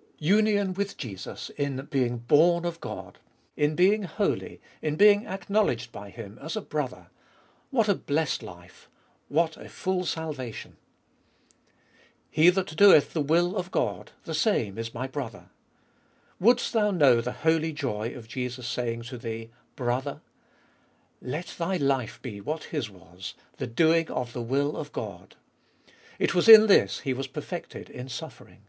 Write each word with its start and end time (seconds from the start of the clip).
/. 0.00 0.18
Union 0.18 0.72
with 0.72 0.96
Jesus 0.96 1.50
in 1.58 1.86
being 1.90 2.16
born 2.16 2.64
of 2.64 2.80
God, 2.80 3.18
in 3.54 3.74
being 3.74 4.04
holy, 4.04 4.58
in 4.80 4.96
being 4.96 5.26
acknowledged 5.26 5.92
by 5.92 6.08
Him 6.08 6.38
as 6.40 6.56
a 6.56 6.62
brother 6.62 7.08
I 7.10 7.10
What 7.68 7.86
a 7.86 7.94
blessed 7.94 8.42
life! 8.42 8.88
what 9.28 9.58
a 9.58 9.68
full 9.68 10.06
salvation 10.06 10.78
1 11.50 11.78
2. 12.16 12.22
"He 12.30 12.48
that 12.48 12.76
doeth 12.76 13.12
the 13.12 13.20
will 13.20 13.54
of 13.58 13.70
God, 13.70 14.12
the 14.24 14.32
same 14.32 14.78
is 14.78 14.94
My 14.94 15.06
brother." 15.06 15.50
Wouldst 16.38 16.72
thou 16.72 16.90
know 16.90 17.20
the 17.20 17.32
holy 17.32 17.74
joy 17.74 18.14
of 18.14 18.26
Jesus 18.26 18.66
saying 18.66 19.02
to 19.02 19.18
thee, 19.18 19.50
Brother 19.76 20.22
I—let 21.22 21.46
thy 21.58 21.76
life 21.76 22.22
be 22.22 22.40
what 22.40 22.64
His 22.64 22.88
was— 22.88 23.34
the 23.58 23.66
doing 23.66 24.10
of 24.10 24.32
the 24.32 24.40
will 24.40 24.78
of 24.78 24.92
Qod.' 24.92 25.32
It 26.18 26.34
was 26.34 26.48
in 26.48 26.68
this 26.68 27.00
He 27.00 27.12
was 27.12 27.26
perfected 27.26 27.90
in 27.90 28.08
suffering. 28.08 28.62